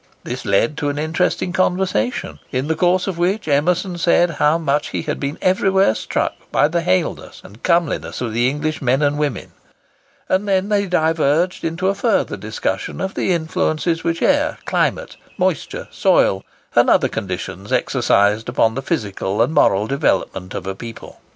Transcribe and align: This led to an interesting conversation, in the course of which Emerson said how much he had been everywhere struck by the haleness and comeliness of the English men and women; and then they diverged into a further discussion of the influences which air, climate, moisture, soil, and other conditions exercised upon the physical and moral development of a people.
This 0.23 0.45
led 0.45 0.77
to 0.77 0.89
an 0.89 0.97
interesting 0.97 1.53
conversation, 1.53 2.39
in 2.51 2.67
the 2.67 2.75
course 2.75 3.05
of 3.05 3.19
which 3.19 3.47
Emerson 3.47 3.99
said 3.99 4.31
how 4.41 4.57
much 4.57 4.87
he 4.87 5.03
had 5.03 5.19
been 5.19 5.37
everywhere 5.43 5.93
struck 5.93 6.33
by 6.51 6.67
the 6.67 6.81
haleness 6.81 7.39
and 7.43 7.61
comeliness 7.61 8.19
of 8.19 8.33
the 8.33 8.49
English 8.49 8.81
men 8.81 9.03
and 9.03 9.19
women; 9.19 9.51
and 10.27 10.47
then 10.47 10.69
they 10.69 10.87
diverged 10.87 11.63
into 11.63 11.87
a 11.87 11.93
further 11.93 12.35
discussion 12.35 12.99
of 12.99 13.13
the 13.13 13.31
influences 13.31 14.03
which 14.03 14.23
air, 14.23 14.57
climate, 14.65 15.17
moisture, 15.37 15.87
soil, 15.91 16.43
and 16.75 16.89
other 16.89 17.07
conditions 17.07 17.71
exercised 17.71 18.49
upon 18.49 18.73
the 18.73 18.81
physical 18.81 19.39
and 19.39 19.53
moral 19.53 19.85
development 19.85 20.55
of 20.55 20.65
a 20.65 20.73
people. 20.73 21.21